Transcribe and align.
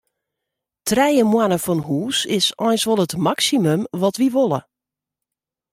Trije 0.87 1.23
moanne 1.31 1.59
fan 1.65 1.81
hûs 1.87 2.17
is 2.37 2.47
eins 2.65 2.83
wol 2.87 3.03
it 3.05 3.17
maksimum 3.27 3.81
wat 3.99 4.15
wy 4.19 4.27
wolle. 4.35 4.61